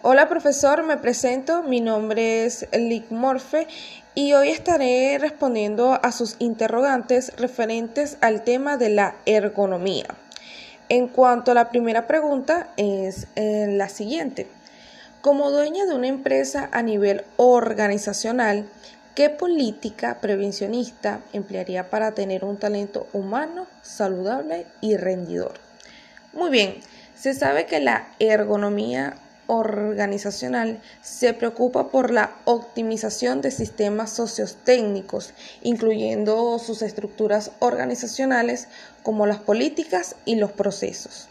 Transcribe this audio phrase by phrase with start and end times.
[0.00, 3.66] Hola profesor, me presento, mi nombre es Lick Morfe
[4.14, 10.06] y hoy estaré respondiendo a sus interrogantes referentes al tema de la ergonomía.
[10.88, 14.46] En cuanto a la primera pregunta es eh, la siguiente.
[15.20, 18.68] Como dueña de una empresa a nivel organizacional,
[19.16, 25.54] ¿qué política prevencionista emplearía para tener un talento humano, saludable y rendidor?
[26.32, 26.76] Muy bien,
[27.16, 29.16] se sabe que la ergonomía
[29.48, 38.68] organizacional se preocupa por la optimización de sistemas sociotécnicos, incluyendo sus estructuras organizacionales
[39.02, 41.28] como las políticas y los procesos.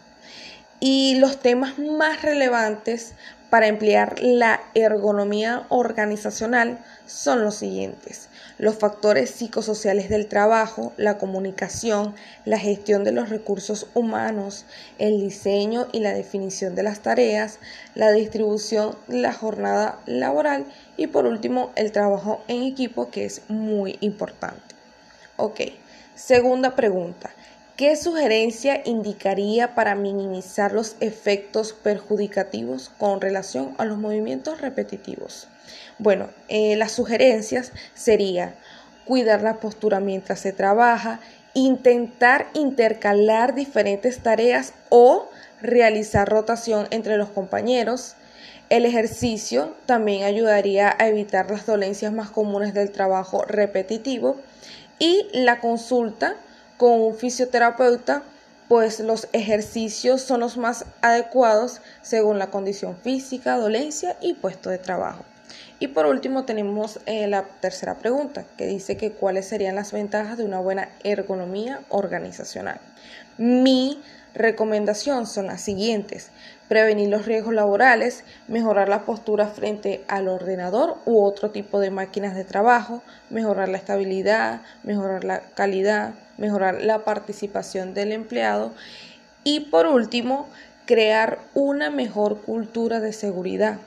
[0.80, 3.14] Y los temas más relevantes
[3.50, 8.30] para emplear la ergonomía organizacional son los siguientes.
[8.58, 14.66] Los factores psicosociales del trabajo, la comunicación, la gestión de los recursos humanos,
[14.98, 17.60] el diseño y la definición de las tareas,
[17.96, 20.66] la distribución de la jornada laboral
[20.98, 24.76] y por último el trabajo en equipo que es muy importante.
[25.38, 25.62] Ok,
[26.16, 27.30] segunda pregunta.
[27.78, 35.48] ¿Qué sugerencia indicaría para minimizar los efectos perjudicativos con relación a los movimientos repetitivos?
[36.00, 38.56] Bueno, eh, las sugerencias serían
[39.06, 41.20] cuidar la postura mientras se trabaja,
[41.54, 45.30] intentar intercalar diferentes tareas o
[45.62, 48.16] realizar rotación entre los compañeros.
[48.72, 54.38] El ejercicio también ayudaría a evitar las dolencias más comunes del trabajo repetitivo
[54.98, 56.38] y la consulta
[56.78, 58.24] con un fisioterapeuta,
[58.68, 64.78] pues los ejercicios son los más adecuados según la condición física, dolencia y puesto de
[64.78, 65.24] trabajo.
[65.80, 70.38] Y por último tenemos eh, la tercera pregunta, que dice que cuáles serían las ventajas
[70.38, 72.80] de una buena ergonomía organizacional.
[73.38, 74.02] Mi
[74.34, 76.32] recomendación son las siguientes.
[76.68, 82.36] Prevenir los riesgos laborales, mejorar la postura frente al ordenador u otro tipo de máquinas
[82.36, 88.74] de trabajo, mejorar la estabilidad, mejorar la calidad, mejorar la participación del empleado
[89.44, 90.46] y por último,
[90.86, 93.78] crear una mejor cultura de seguridad,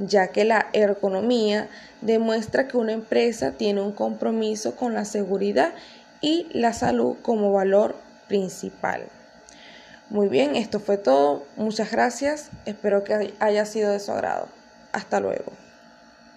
[0.00, 1.68] ya que la ergonomía
[2.00, 5.72] demuestra que una empresa tiene un compromiso con la seguridad
[6.20, 7.96] y la salud como valor
[8.28, 9.04] principal.
[10.08, 11.44] Muy bien, esto fue todo.
[11.56, 12.50] Muchas gracias.
[12.66, 14.48] Espero que haya sido de su agrado.
[14.92, 15.52] Hasta luego.